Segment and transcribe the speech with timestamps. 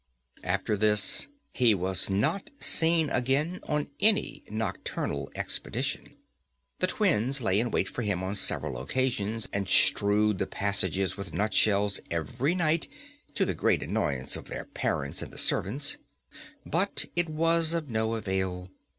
[0.43, 6.17] After this he was not seen again on any nocturnal expedition.
[6.79, 11.35] The twins lay in wait for him on several occasions, and strewed the passages with
[11.35, 12.87] nutshells every night
[13.35, 15.99] to the great annoyance of their parents and the servants,
[16.65, 18.71] but it was of no avail.